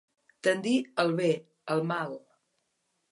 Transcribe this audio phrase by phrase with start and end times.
[0.47, 1.29] Tendir al bé,
[1.75, 2.17] al mal.